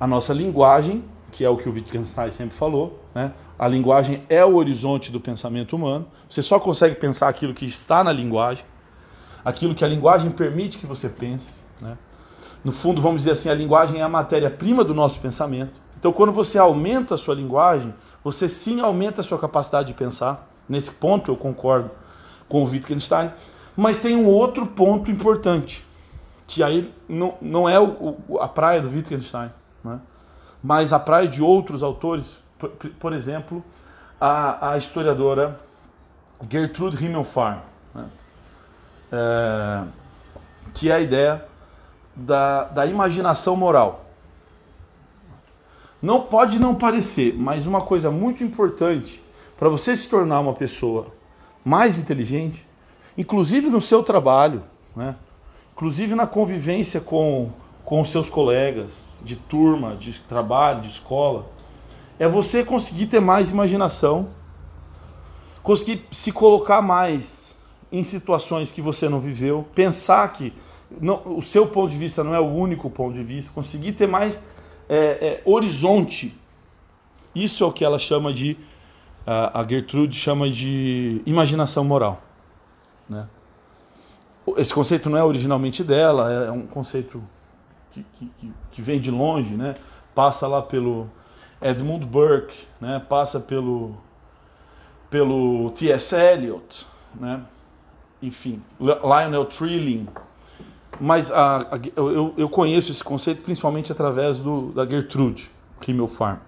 A 0.00 0.06
nossa 0.06 0.32
linguagem, 0.32 1.04
que 1.32 1.44
é 1.44 1.50
o 1.50 1.56
que 1.56 1.68
o 1.68 1.72
Wittgenstein 1.72 2.30
sempre 2.30 2.56
falou, 2.56 3.02
né? 3.14 3.32
a 3.58 3.66
linguagem 3.66 4.22
é 4.28 4.44
o 4.44 4.54
horizonte 4.54 5.10
do 5.10 5.20
pensamento 5.20 5.74
humano. 5.74 6.06
Você 6.28 6.40
só 6.40 6.60
consegue 6.60 6.94
pensar 6.94 7.28
aquilo 7.28 7.52
que 7.52 7.66
está 7.66 8.04
na 8.04 8.12
linguagem, 8.12 8.64
aquilo 9.44 9.74
que 9.74 9.84
a 9.84 9.88
linguagem 9.88 10.30
permite 10.30 10.78
que 10.78 10.86
você 10.86 11.08
pense. 11.08 11.60
Né? 11.80 11.98
No 12.62 12.72
fundo, 12.72 13.02
vamos 13.02 13.22
dizer 13.22 13.32
assim, 13.32 13.48
a 13.48 13.54
linguagem 13.54 14.00
é 14.00 14.02
a 14.02 14.08
matéria-prima 14.08 14.84
do 14.84 14.94
nosso 14.94 15.20
pensamento. 15.20 15.80
Então, 15.98 16.12
quando 16.12 16.32
você 16.32 16.58
aumenta 16.58 17.16
a 17.16 17.18
sua 17.18 17.34
linguagem, 17.34 17.92
você 18.22 18.48
sim 18.48 18.80
aumenta 18.80 19.20
a 19.20 19.24
sua 19.24 19.38
capacidade 19.38 19.88
de 19.88 19.94
pensar. 19.94 20.48
Nesse 20.68 20.92
ponto, 20.92 21.30
eu 21.30 21.36
concordo 21.36 21.90
com 22.48 22.62
o 22.62 22.66
Wittgenstein. 22.66 23.32
Mas 23.76 23.98
tem 23.98 24.16
um 24.16 24.26
outro 24.26 24.66
ponto 24.66 25.10
importante, 25.10 25.84
que 26.46 26.62
aí 26.62 26.92
não, 27.08 27.34
não 27.40 27.68
é 27.68 27.78
o, 27.80 28.16
a 28.40 28.48
praia 28.48 28.80
do 28.80 28.88
Wittgenstein, 28.88 29.50
né? 29.84 30.00
mas 30.62 30.92
a 30.92 30.98
praia 30.98 31.28
de 31.28 31.42
outros 31.42 31.82
autores, 31.82 32.38
por, 32.58 32.70
por 32.70 33.12
exemplo, 33.12 33.64
a, 34.20 34.72
a, 34.72 34.78
historiadora 34.78 35.58
Gertrude 36.50 37.04
Himmelfarm, 37.04 37.58
né? 37.94 38.06
é, 39.12 39.84
que 40.74 40.90
é 40.90 40.94
a 40.94 41.00
ideia 41.00 41.44
da, 42.14 42.64
da 42.64 42.86
imaginação 42.86 43.56
moral. 43.56 44.04
Não 46.00 46.20
pode 46.20 46.58
não 46.58 46.74
parecer, 46.74 47.34
mas 47.36 47.66
uma 47.66 47.80
coisa 47.80 48.10
muito 48.10 48.44
importante 48.44 49.22
para 49.58 49.68
você 49.68 49.96
se 49.96 50.08
tornar 50.08 50.40
uma 50.40 50.54
pessoa 50.54 51.08
mais 51.64 51.98
inteligente, 51.98 52.64
inclusive 53.16 53.68
no 53.68 53.80
seu 53.80 54.02
trabalho, 54.02 54.62
né? 54.94 55.16
inclusive 55.72 56.14
na 56.14 56.26
convivência 56.26 57.00
com, 57.00 57.50
com 57.88 58.04
seus 58.04 58.28
colegas 58.28 59.02
de 59.22 59.34
turma, 59.34 59.96
de 59.96 60.12
trabalho, 60.28 60.82
de 60.82 60.88
escola, 60.88 61.46
é 62.18 62.28
você 62.28 62.62
conseguir 62.62 63.06
ter 63.06 63.18
mais 63.18 63.50
imaginação, 63.50 64.28
conseguir 65.62 66.04
se 66.10 66.30
colocar 66.30 66.82
mais 66.82 67.56
em 67.90 68.04
situações 68.04 68.70
que 68.70 68.82
você 68.82 69.08
não 69.08 69.20
viveu, 69.20 69.66
pensar 69.74 70.30
que 70.34 70.52
não, 71.00 71.22
o 71.34 71.40
seu 71.40 71.66
ponto 71.66 71.90
de 71.90 71.96
vista 71.96 72.22
não 72.22 72.34
é 72.34 72.38
o 72.38 72.44
único 72.44 72.90
ponto 72.90 73.14
de 73.14 73.24
vista, 73.24 73.50
conseguir 73.54 73.92
ter 73.92 74.06
mais 74.06 74.44
é, 74.86 74.96
é, 74.96 75.42
horizonte. 75.46 76.38
Isso 77.34 77.64
é 77.64 77.66
o 77.66 77.72
que 77.72 77.86
ela 77.86 77.98
chama 77.98 78.34
de, 78.34 78.54
a 79.26 79.64
Gertrude 79.66 80.14
chama 80.14 80.50
de 80.50 81.22
imaginação 81.24 81.84
moral. 81.84 82.20
Né? 83.08 83.26
Esse 84.58 84.74
conceito 84.74 85.08
não 85.08 85.16
é 85.16 85.24
originalmente 85.24 85.82
dela, 85.82 86.30
é 86.30 86.50
um 86.50 86.66
conceito 86.66 87.22
que, 88.14 88.30
que, 88.38 88.52
que 88.72 88.82
vem 88.82 89.00
de 89.00 89.10
longe, 89.10 89.54
né? 89.54 89.74
passa 90.14 90.46
lá 90.46 90.60
pelo 90.60 91.08
Edmund 91.60 92.04
Burke, 92.04 92.66
né? 92.80 93.02
passa 93.08 93.38
pelo, 93.38 93.96
pelo 95.10 95.70
T.S. 95.70 96.14
Eliot, 96.14 96.86
né? 97.14 97.42
enfim, 98.22 98.62
Lionel 98.80 99.44
Trilling, 99.44 100.08
mas 101.00 101.30
a, 101.30 101.58
a, 101.58 101.80
eu, 101.94 102.34
eu 102.36 102.48
conheço 102.48 102.90
esse 102.90 103.02
conceito 103.02 103.44
principalmente 103.44 103.92
através 103.92 104.40
do, 104.40 104.72
da 104.72 104.84
Gertrude 104.84 105.50
Himmelfarm. 105.86 106.38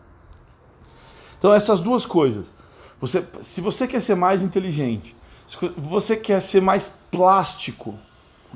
Então 1.39 1.53
essas 1.53 1.81
duas 1.81 2.05
coisas. 2.05 2.55
Você, 3.01 3.25
se 3.41 3.61
você 3.61 3.87
quer 3.87 4.01
ser 4.01 4.15
mais 4.15 4.43
inteligente, 4.43 5.17
se 5.47 5.57
você 5.79 6.17
quer 6.17 6.43
ser 6.43 6.61
mais 6.61 6.99
plástico, 7.11 7.99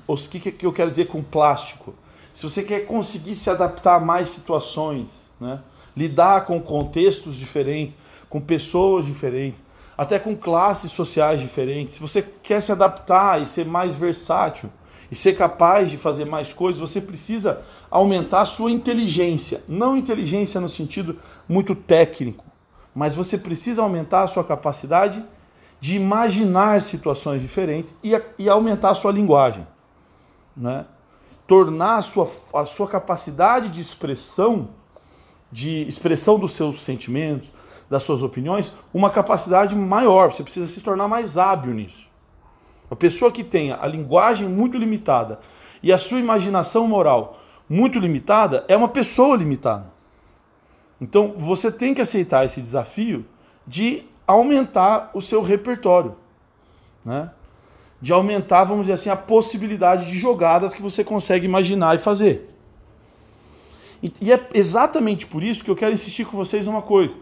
o 0.07 0.17
que, 0.17 0.53
que 0.53 0.67
eu 0.67 0.73
quero 0.73 0.91
dizer 0.91 1.07
com 1.07 1.23
plástico? 1.23 1.95
Se 2.35 2.43
você 2.43 2.65
quer 2.65 2.81
conseguir 2.81 3.37
se 3.37 3.49
adaptar 3.49 3.97
a 3.97 4.01
mais 4.01 4.29
situações, 4.29 5.31
né? 5.41 5.61
lidar 5.97 6.45
com 6.45 6.61
contextos 6.61 7.37
diferentes, 7.37 7.97
com 8.29 8.41
pessoas 8.41 9.07
diferentes, 9.07 9.63
até 9.97 10.19
com 10.19 10.37
classes 10.37 10.91
sociais 10.91 11.41
diferentes, 11.41 11.95
se 11.95 12.01
você 12.01 12.21
quer 12.43 12.61
se 12.61 12.73
adaptar 12.73 13.41
e 13.41 13.47
ser 13.47 13.65
mais 13.65 13.95
versátil, 13.95 14.69
e 15.11 15.15
ser 15.15 15.35
capaz 15.35 15.91
de 15.91 15.97
fazer 15.97 16.25
mais 16.25 16.53
coisas, 16.53 16.81
você 16.81 17.01
precisa 17.01 17.61
aumentar 17.91 18.41
a 18.41 18.45
sua 18.45 18.71
inteligência. 18.71 19.63
Não 19.69 19.97
inteligência 19.97 20.61
no 20.61 20.69
sentido 20.69 21.19
muito 21.49 21.75
técnico, 21.75 22.45
mas 22.93 23.15
você 23.15 23.39
precisa 23.39 23.83
aumentar 23.83 24.23
a 24.23 24.27
sua 24.27 24.43
capacidade 24.43 25.25
de 25.81 25.97
imaginar 25.97 26.81
situações 26.81 27.43
diferentes 27.43 27.95
e, 28.03 28.13
e 28.39 28.49
aumentar 28.49 28.91
a 28.91 28.95
sua 28.95 29.13
linguagem. 29.13 29.67
Né? 30.57 30.85
Tornar 31.47 31.99
a 31.99 32.03
sua, 32.03 32.31
a 32.55 32.65
sua 32.65 32.89
capacidade 32.89 33.69
de 33.69 33.81
expressão, 33.81 34.71
de 35.53 35.87
expressão 35.87 36.39
dos 36.39 36.53
seus 36.53 36.83
sentimentos, 36.83 37.53
das 37.89 38.03
suas 38.03 38.23
opiniões, 38.23 38.73
uma 38.93 39.11
capacidade 39.11 39.75
maior. 39.75 40.33
Você 40.33 40.43
precisa 40.43 40.67
se 40.67 40.81
tornar 40.81 41.07
mais 41.07 41.37
hábil 41.37 41.75
nisso. 41.75 42.09
A 42.91 42.97
pessoa 42.97 43.31
que 43.31 43.45
tenha 43.45 43.79
a 43.81 43.87
linguagem 43.87 44.49
muito 44.49 44.79
limitada 44.79 45.41
e 45.83 45.93
a 45.93 45.99
sua 45.99 46.19
imaginação 46.19 46.87
moral 46.87 47.39
muito 47.69 47.99
limitada 47.99 48.65
é 48.69 48.77
uma 48.77 48.89
pessoa 48.89 49.37
limitada. 49.37 49.93
Então 51.01 51.35
você 51.37 51.71
tem 51.71 51.95
que 51.95 52.01
aceitar 52.01 52.45
esse 52.45 52.61
desafio 52.61 53.25
de 53.67 54.05
aumentar 54.27 55.11
o 55.13 55.21
seu 55.21 55.43
repertório, 55.43 56.17
né? 57.05 57.31
De 58.05 58.13
aumentar, 58.13 58.65
vamos 58.65 58.83
dizer 58.83 58.93
assim, 58.93 59.09
a 59.09 59.17
possibilidade 59.17 60.11
de 60.11 60.19
jogadas 60.19 60.75
que 60.75 60.83
você 60.83 61.03
consegue 61.03 61.47
imaginar 61.47 61.95
e 61.95 61.99
fazer. 61.99 62.55
E 64.21 64.31
é 64.31 64.49
exatamente 64.53 65.27
por 65.27 65.43
isso 65.43 65.65
que 65.65 65.71
eu 65.71 65.75
quero 65.75 65.95
insistir 65.95 66.27
com 66.27 66.37
vocês 66.37 66.67
numa 66.67 66.83
coisa. 66.83 67.15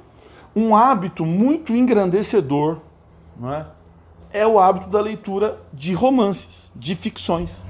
Um 0.56 0.74
hábito 0.74 1.24
muito 1.24 1.72
engrandecedor, 1.72 2.78
não 3.38 3.54
é? 3.54 3.64
é 4.32 4.44
o 4.44 4.58
hábito 4.58 4.88
da 4.88 5.00
leitura 5.00 5.60
de 5.72 5.94
romances, 5.94 6.72
de 6.74 6.96
ficções. 6.96 7.64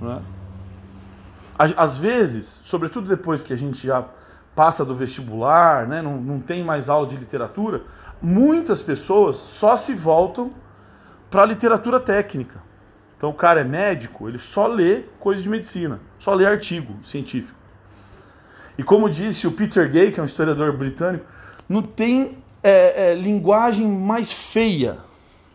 Né? 0.00 0.20
Às 1.56 1.96
vezes, 1.96 2.60
sobretudo 2.64 3.06
depois 3.06 3.40
que 3.40 3.52
a 3.52 3.56
gente 3.56 3.86
já 3.86 4.04
passa 4.52 4.84
do 4.84 4.96
vestibular, 4.96 5.86
né, 5.86 6.02
não, 6.02 6.16
não 6.16 6.40
tem 6.40 6.64
mais 6.64 6.88
aula 6.88 7.06
de 7.06 7.14
literatura, 7.14 7.84
muitas 8.20 8.82
pessoas 8.82 9.36
só 9.36 9.76
se 9.76 9.94
voltam 9.94 10.50
para 11.32 11.42
a 11.42 11.46
literatura 11.46 11.98
técnica. 11.98 12.62
Então 13.16 13.30
o 13.30 13.34
cara 13.34 13.62
é 13.62 13.64
médico, 13.64 14.28
ele 14.28 14.38
só 14.38 14.68
lê 14.68 15.02
coisa 15.18 15.42
de 15.42 15.48
medicina, 15.48 16.00
só 16.18 16.32
lê 16.34 16.46
artigo 16.46 16.94
científico. 17.02 17.58
E 18.78 18.84
como 18.84 19.10
disse 19.10 19.46
o 19.46 19.52
Peter 19.52 19.90
Gay, 19.90 20.12
que 20.12 20.20
é 20.20 20.22
um 20.22 20.26
historiador 20.26 20.76
britânico, 20.76 21.24
não 21.68 21.82
tem 21.82 22.38
é, 22.62 23.10
é, 23.10 23.14
linguagem 23.14 23.88
mais 23.88 24.30
feia 24.30 24.98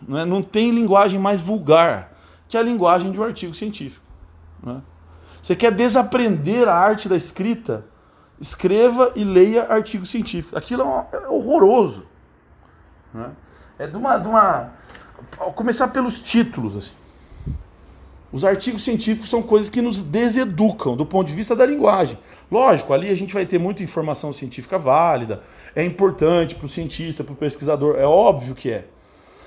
não, 0.05 0.17
é? 0.17 0.25
não 0.25 0.41
tem 0.41 0.71
linguagem 0.71 1.19
mais 1.19 1.41
vulgar 1.41 2.11
que 2.47 2.57
a 2.57 2.61
linguagem 2.61 3.11
de 3.11 3.19
um 3.19 3.23
artigo 3.23 3.53
científico. 3.53 4.05
É? 4.65 4.75
Você 5.41 5.55
quer 5.55 5.71
desaprender 5.71 6.67
a 6.67 6.75
arte 6.75 7.07
da 7.07 7.15
escrita? 7.15 7.85
Escreva 8.39 9.11
e 9.15 9.23
leia 9.23 9.65
artigo 9.71 10.05
científico. 10.05 10.57
Aquilo 10.57 10.83
é, 10.83 11.17
é 11.17 11.27
horroroso. 11.27 12.05
É? 13.15 13.83
é 13.83 13.87
de 13.87 13.97
uma, 13.97 14.17
de 14.17 14.27
uma. 14.27 14.71
Começar 15.55 15.89
pelos 15.89 16.21
títulos. 16.21 16.75
Assim. 16.75 16.93
Os 18.31 18.43
artigos 18.43 18.83
científicos 18.83 19.29
são 19.29 19.41
coisas 19.41 19.69
que 19.69 19.81
nos 19.81 20.01
deseducam 20.01 20.95
do 20.95 21.05
ponto 21.05 21.27
de 21.27 21.33
vista 21.33 21.55
da 21.55 21.65
linguagem. 21.65 22.19
Lógico, 22.51 22.93
ali 22.93 23.09
a 23.09 23.15
gente 23.15 23.33
vai 23.33 23.45
ter 23.45 23.57
muita 23.57 23.83
informação 23.83 24.33
científica 24.33 24.77
válida, 24.77 25.41
é 25.75 25.83
importante 25.83 26.55
para 26.55 26.65
o 26.65 26.69
cientista, 26.69 27.23
para 27.23 27.33
o 27.33 27.37
pesquisador, 27.37 27.95
é 27.97 28.05
óbvio 28.05 28.53
que 28.53 28.69
é. 28.69 28.87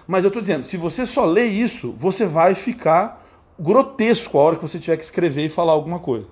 Mas 0.06 0.24
eu 0.24 0.28
estou 0.28 0.40
dizendo, 0.40 0.64
se 0.64 0.76
você 0.76 1.04
só 1.04 1.24
lê 1.24 1.44
isso, 1.44 1.92
você 1.92 2.26
vai 2.26 2.54
ficar 2.54 3.22
grotesco 3.58 4.38
a 4.38 4.42
hora 4.42 4.56
que 4.56 4.62
você 4.62 4.78
tiver 4.78 4.96
que 4.96 5.04
escrever 5.04 5.44
e 5.44 5.48
falar 5.48 5.72
alguma 5.72 5.98
coisa. 5.98 6.26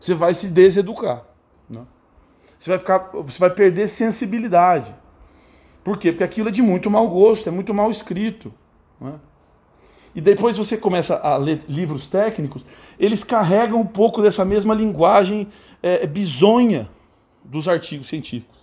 Você 0.00 0.14
vai 0.14 0.32
se 0.32 0.48
deseducar. 0.48 1.24
Né? 1.68 1.82
Você 2.58 2.70
vai 2.70 2.78
ficar, 2.78 3.10
você 3.12 3.38
vai 3.38 3.50
perder 3.50 3.88
sensibilidade. 3.88 4.94
Por 5.88 5.96
quê? 5.96 6.12
Porque 6.12 6.22
aquilo 6.22 6.50
é 6.50 6.52
de 6.52 6.60
muito 6.60 6.90
mau 6.90 7.08
gosto, 7.08 7.48
é 7.48 7.50
muito 7.50 7.72
mal 7.72 7.90
escrito. 7.90 8.52
Né? 9.00 9.14
E 10.14 10.20
depois 10.20 10.58
você 10.58 10.76
começa 10.76 11.16
a 11.16 11.38
ler 11.38 11.62
livros 11.66 12.06
técnicos, 12.06 12.62
eles 13.00 13.24
carregam 13.24 13.80
um 13.80 13.86
pouco 13.86 14.20
dessa 14.20 14.44
mesma 14.44 14.74
linguagem 14.74 15.48
é, 15.82 16.06
bizonha 16.06 16.90
dos 17.42 17.66
artigos 17.68 18.06
científicos. 18.06 18.58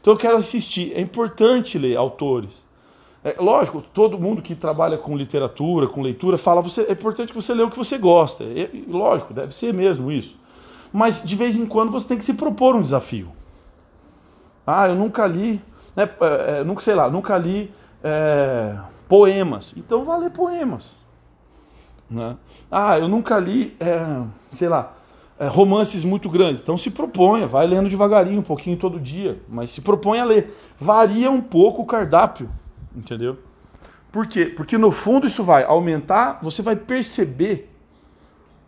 Então 0.00 0.14
eu 0.14 0.16
quero 0.16 0.38
assistir. 0.38 0.90
É 0.94 1.02
importante 1.02 1.76
ler 1.76 1.98
autores. 1.98 2.64
É, 3.22 3.36
lógico, 3.38 3.82
todo 3.82 4.18
mundo 4.18 4.40
que 4.40 4.54
trabalha 4.54 4.96
com 4.96 5.14
literatura, 5.14 5.86
com 5.86 6.00
leitura, 6.00 6.38
fala 6.38 6.62
você 6.62 6.80
é 6.88 6.92
importante 6.92 7.28
que 7.28 7.34
você 7.34 7.52
leia 7.52 7.66
o 7.66 7.70
que 7.70 7.76
você 7.76 7.98
gosta. 7.98 8.44
É, 8.44 8.70
lógico, 8.88 9.34
deve 9.34 9.54
ser 9.54 9.74
mesmo 9.74 10.10
isso. 10.10 10.34
Mas 10.90 11.22
de 11.22 11.36
vez 11.36 11.58
em 11.58 11.66
quando 11.66 11.92
você 11.92 12.08
tem 12.08 12.16
que 12.16 12.24
se 12.24 12.32
propor 12.32 12.74
um 12.74 12.80
desafio. 12.80 13.32
Ah, 14.66 14.88
eu 14.88 14.94
nunca 14.94 15.26
li, 15.26 15.60
né, 15.98 16.08
é, 16.46 16.62
nunca 16.62 16.80
sei 16.80 16.94
lá, 16.94 17.10
nunca 17.10 17.36
li 17.36 17.72
é, 18.04 18.78
poemas. 19.08 19.74
Então 19.76 20.04
vá 20.04 20.16
ler 20.16 20.30
poemas. 20.30 20.96
Né? 22.08 22.36
Ah, 22.70 22.96
eu 22.96 23.08
nunca 23.08 23.36
li, 23.38 23.76
é, 23.80 24.22
sei 24.48 24.68
lá, 24.68 24.94
é, 25.40 25.48
romances 25.48 26.04
muito 26.04 26.30
grandes. 26.30 26.62
Então 26.62 26.78
se 26.78 26.88
proponha, 26.88 27.48
vai 27.48 27.66
lendo 27.66 27.88
devagarinho, 27.88 28.38
um 28.38 28.44
pouquinho 28.44 28.76
todo 28.76 29.00
dia, 29.00 29.42
mas 29.48 29.72
se 29.72 29.80
proponha 29.80 30.22
a 30.22 30.24
ler. 30.24 30.56
Varia 30.78 31.32
um 31.32 31.40
pouco 31.40 31.82
o 31.82 31.86
cardápio, 31.86 32.48
entendeu? 32.94 33.36
Por 34.12 34.28
quê? 34.28 34.46
Porque 34.46 34.78
no 34.78 34.92
fundo 34.92 35.26
isso 35.26 35.42
vai 35.42 35.64
aumentar, 35.64 36.38
você 36.40 36.62
vai 36.62 36.76
perceber 36.76 37.68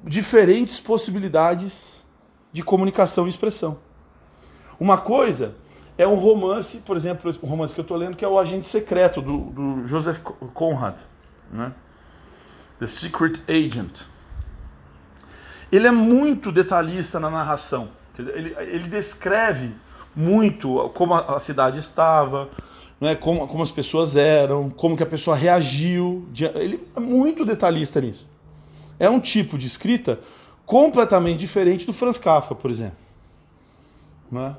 diferentes 0.03 0.81
possibilidades 0.81 2.09
de 2.53 2.65
comunicação 2.65 3.27
e 3.27 3.29
expressão. 3.29 3.79
Uma 4.81 4.99
coisa 4.99 5.55
é 6.00 6.09
um 6.09 6.14
romance, 6.14 6.78
por 6.78 6.97
exemplo, 6.97 7.30
o 7.42 7.47
romance 7.47 7.75
que 7.75 7.80
eu 7.80 7.83
estou 7.83 7.95
lendo, 7.95 8.16
que 8.16 8.25
é 8.25 8.28
o 8.28 8.38
Agente 8.38 8.66
Secreto, 8.66 9.21
do, 9.21 9.38
do 9.38 9.87
Joseph 9.87 10.21
Conrad. 10.54 11.00
Né? 11.52 11.73
The 12.78 12.87
Secret 12.87 13.42
Agent. 13.47 14.04
Ele 15.71 15.87
é 15.87 15.90
muito 15.90 16.50
detalhista 16.50 17.21
na 17.21 17.28
narração. 17.28 17.90
Ele, 18.19 18.57
ele 18.59 18.88
descreve 18.88 19.75
muito 20.16 20.88
como 20.95 21.12
a 21.12 21.38
cidade 21.38 21.78
estava, 21.78 22.49
né, 22.99 23.14
como, 23.14 23.47
como 23.47 23.62
as 23.62 23.71
pessoas 23.71 24.16
eram, 24.16 24.71
como 24.71 24.97
que 24.97 25.02
a 25.02 25.07
pessoa 25.07 25.37
reagiu. 25.37 26.26
Ele 26.54 26.83
é 26.97 27.00
muito 27.00 27.45
detalhista 27.45 28.00
nisso. 28.00 28.26
É 28.99 29.11
um 29.11 29.21
tipo 29.21 29.59
de 29.59 29.66
escrita 29.66 30.19
completamente 30.64 31.38
diferente 31.38 31.85
do 31.85 31.92
Franz 31.92 32.16
Kafka, 32.16 32.54
por 32.54 32.71
exemplo. 32.71 32.97
Né? 34.33 34.57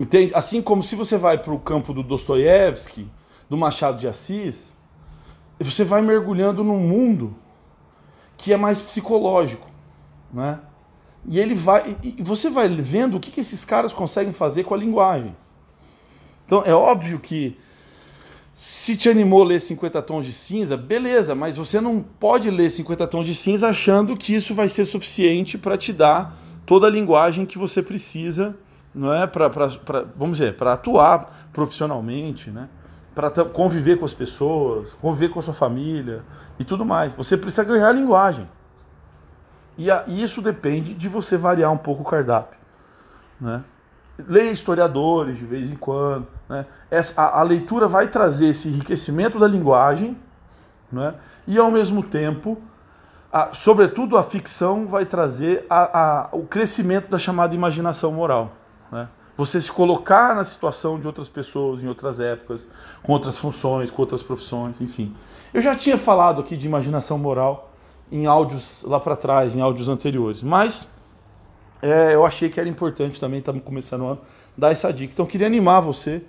Entende? 0.00 0.32
Assim 0.34 0.62
como 0.62 0.82
se 0.82 0.96
você 0.96 1.18
vai 1.18 1.36
para 1.36 1.52
o 1.52 1.58
campo 1.58 1.92
do 1.92 2.02
Dostoiévski, 2.02 3.06
do 3.50 3.56
Machado 3.58 3.98
de 3.98 4.08
Assis, 4.08 4.74
você 5.60 5.84
vai 5.84 6.00
mergulhando 6.00 6.64
num 6.64 6.78
mundo 6.78 7.36
que 8.38 8.50
é 8.50 8.56
mais 8.56 8.80
psicológico, 8.80 9.70
né? 10.32 10.60
E 11.26 11.38
ele 11.38 11.54
vai, 11.54 11.98
e 12.02 12.22
você 12.22 12.48
vai 12.48 12.66
vendo 12.66 13.18
o 13.18 13.20
que, 13.20 13.30
que 13.30 13.40
esses 13.40 13.62
caras 13.62 13.92
conseguem 13.92 14.32
fazer 14.32 14.64
com 14.64 14.72
a 14.72 14.78
linguagem. 14.78 15.36
Então 16.46 16.62
é 16.64 16.72
óbvio 16.72 17.20
que 17.20 17.58
se 18.54 18.96
te 18.96 19.10
animou 19.10 19.42
a 19.42 19.46
ler 19.46 19.60
50 19.60 20.00
tons 20.00 20.24
de 20.24 20.32
cinza, 20.32 20.78
beleza, 20.78 21.34
mas 21.34 21.58
você 21.58 21.78
não 21.78 22.00
pode 22.00 22.50
ler 22.50 22.70
50 22.70 23.06
tons 23.06 23.26
de 23.26 23.34
cinza 23.34 23.68
achando 23.68 24.16
que 24.16 24.34
isso 24.34 24.54
vai 24.54 24.68
ser 24.70 24.86
suficiente 24.86 25.58
para 25.58 25.76
te 25.76 25.92
dar 25.92 26.38
toda 26.64 26.86
a 26.86 26.90
linguagem 26.90 27.44
que 27.44 27.58
você 27.58 27.82
precisa, 27.82 28.56
não 28.94 29.12
é, 29.12 29.26
para 29.26 29.48
vamos 30.16 30.38
dizer, 30.38 30.56
para 30.56 30.72
atuar 30.72 31.48
profissionalmente, 31.52 32.50
né? 32.50 32.68
para 33.14 33.30
conviver 33.44 33.98
com 33.98 34.04
as 34.04 34.14
pessoas, 34.14 34.94
conviver 34.94 35.28
com 35.28 35.40
a 35.40 35.42
sua 35.42 35.54
família 35.54 36.22
e 36.58 36.64
tudo 36.64 36.84
mais. 36.84 37.12
Você 37.14 37.36
precisa 37.36 37.64
ganhar 37.64 37.88
a 37.88 37.92
linguagem. 37.92 38.48
E, 39.76 39.90
a, 39.90 40.04
e 40.06 40.22
isso 40.22 40.40
depende 40.40 40.94
de 40.94 41.08
você 41.08 41.36
variar 41.36 41.72
um 41.72 41.76
pouco 41.76 42.02
o 42.02 42.04
cardápio. 42.04 42.58
Né? 43.40 43.64
Leia 44.28 44.50
historiadores 44.50 45.38
de 45.38 45.46
vez 45.46 45.70
em 45.70 45.76
quando. 45.76 46.26
Né? 46.48 46.66
Essa, 46.90 47.22
a, 47.22 47.40
a 47.40 47.42
leitura 47.42 47.88
vai 47.88 48.08
trazer 48.08 48.48
esse 48.48 48.68
enriquecimento 48.68 49.38
da 49.38 49.48
linguagem 49.48 50.16
né? 50.90 51.14
e, 51.46 51.58
ao 51.58 51.70
mesmo 51.70 52.02
tempo, 52.02 52.60
a, 53.32 53.50
sobretudo 53.52 54.16
a 54.16 54.24
ficção 54.24 54.86
vai 54.86 55.06
trazer 55.06 55.64
a, 55.68 56.00
a, 56.00 56.28
o 56.32 56.44
crescimento 56.44 57.08
da 57.08 57.18
chamada 57.18 57.54
imaginação 57.54 58.12
moral. 58.12 58.52
Né? 58.90 59.08
você 59.40 59.60
se 59.60 59.72
colocar 59.72 60.34
na 60.34 60.44
situação 60.44 61.00
de 61.00 61.06
outras 61.06 61.28
pessoas 61.28 61.82
em 61.82 61.88
outras 61.88 62.20
épocas, 62.20 62.68
com 63.02 63.12
outras 63.12 63.38
funções, 63.38 63.90
com 63.90 64.02
outras 64.02 64.22
profissões, 64.22 64.80
enfim. 64.80 65.14
Eu 65.52 65.62
já 65.62 65.74
tinha 65.74 65.96
falado 65.96 66.42
aqui 66.42 66.56
de 66.56 66.66
imaginação 66.66 67.18
moral 67.18 67.72
em 68.12 68.26
áudios 68.26 68.82
lá 68.82 69.00
para 69.00 69.16
trás, 69.16 69.54
em 69.54 69.60
áudios 69.60 69.88
anteriores, 69.88 70.42
mas 70.42 70.88
é, 71.80 72.14
eu 72.14 72.26
achei 72.26 72.50
que 72.50 72.60
era 72.60 72.68
importante 72.68 73.18
também, 73.18 73.38
estamos 73.38 73.62
começando 73.62 74.04
ano, 74.04 74.18
dar 74.56 74.72
essa 74.72 74.92
dica. 74.92 75.12
Então, 75.12 75.24
queria 75.24 75.46
animar 75.46 75.80
você 75.80 76.22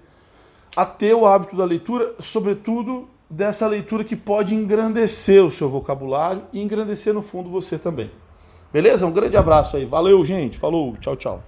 a 0.75 0.85
ter 0.85 1.13
o 1.13 1.25
hábito 1.25 1.55
da 1.55 1.65
leitura, 1.65 2.15
sobretudo 2.19 3.09
dessa 3.29 3.67
leitura 3.67 4.05
que 4.05 4.15
pode 4.15 4.55
engrandecer 4.55 5.43
o 5.43 5.51
seu 5.51 5.69
vocabulário 5.69 6.43
e 6.53 6.61
engrandecer 6.61 7.13
no 7.13 7.21
fundo 7.21 7.49
você 7.49 7.77
também. 7.77 8.09
Beleza? 8.71 9.05
Um 9.05 9.11
grande 9.11 9.35
abraço 9.35 9.75
aí. 9.75 9.85
Valeu, 9.85 10.23
gente. 10.23 10.57
Falou. 10.57 10.95
Tchau, 10.97 11.17
tchau. 11.17 11.43